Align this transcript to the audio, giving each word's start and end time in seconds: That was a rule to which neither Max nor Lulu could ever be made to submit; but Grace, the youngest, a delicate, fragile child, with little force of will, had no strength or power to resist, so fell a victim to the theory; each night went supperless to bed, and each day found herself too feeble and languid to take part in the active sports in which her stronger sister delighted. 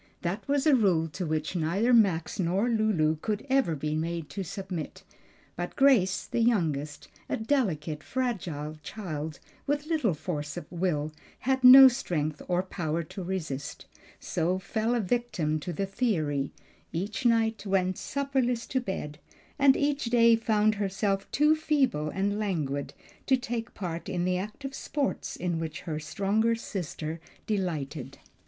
That 0.23 0.47
was 0.47 0.65
a 0.65 0.73
rule 0.73 1.07
to 1.09 1.27
which 1.27 1.55
neither 1.55 1.93
Max 1.93 2.39
nor 2.39 2.67
Lulu 2.67 3.17
could 3.17 3.45
ever 3.51 3.75
be 3.75 3.93
made 3.93 4.29
to 4.31 4.43
submit; 4.43 5.03
but 5.55 5.75
Grace, 5.75 6.25
the 6.25 6.39
youngest, 6.39 7.07
a 7.29 7.37
delicate, 7.37 8.01
fragile 8.01 8.77
child, 8.81 9.37
with 9.67 9.85
little 9.85 10.15
force 10.15 10.57
of 10.57 10.65
will, 10.71 11.11
had 11.41 11.63
no 11.63 11.87
strength 11.87 12.41
or 12.47 12.63
power 12.63 13.03
to 13.03 13.21
resist, 13.21 13.85
so 14.19 14.57
fell 14.57 14.95
a 14.95 14.99
victim 14.99 15.59
to 15.59 15.71
the 15.71 15.85
theory; 15.85 16.51
each 16.91 17.23
night 17.23 17.63
went 17.63 17.95
supperless 17.95 18.65
to 18.69 18.79
bed, 18.81 19.19
and 19.59 19.77
each 19.77 20.05
day 20.05 20.35
found 20.35 20.73
herself 20.81 21.29
too 21.31 21.55
feeble 21.55 22.09
and 22.09 22.39
languid 22.39 22.95
to 23.27 23.37
take 23.37 23.75
part 23.75 24.09
in 24.09 24.25
the 24.25 24.39
active 24.39 24.73
sports 24.73 25.35
in 25.35 25.59
which 25.59 25.81
her 25.81 25.99
stronger 25.99 26.55
sister 26.55 27.19
delighted. 27.45 28.17